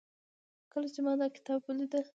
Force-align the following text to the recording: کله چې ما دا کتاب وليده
کله 0.71 0.87
چې 0.93 0.99
ما 1.05 1.13
دا 1.19 1.27
کتاب 1.35 1.59
وليده 1.63 2.01